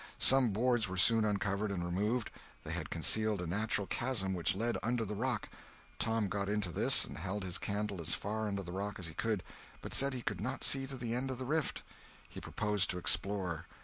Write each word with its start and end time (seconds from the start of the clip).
Some 0.17 0.49
boards 0.49 0.87
were 0.87 0.97
soon 0.97 1.25
uncovered 1.25 1.71
and 1.71 1.85
removed. 1.85 2.31
They 2.63 2.71
had 2.71 2.89
concealed 2.89 3.39
a 3.39 3.45
natural 3.45 3.85
chasm 3.85 4.33
which 4.33 4.55
led 4.55 4.79
under 4.81 5.05
the 5.05 5.13
rock. 5.13 5.47
Tom 5.99 6.27
got 6.27 6.49
into 6.49 6.71
this 6.71 7.05
and 7.05 7.19
held 7.19 7.43
his 7.43 7.59
candle 7.59 8.01
as 8.01 8.15
far 8.15 8.47
under 8.47 8.63
the 8.63 8.71
rock 8.71 8.97
as 8.97 9.05
he 9.05 9.13
could, 9.13 9.43
but 9.79 9.93
said 9.93 10.15
he 10.15 10.23
could 10.23 10.41
not 10.41 10.63
see 10.63 10.87
to 10.87 10.97
the 10.97 11.13
end 11.13 11.29
of 11.29 11.37
the 11.37 11.45
rift. 11.45 11.83
He 12.27 12.41
proposed 12.41 12.89
to 12.89 12.97
explore. 12.97 13.67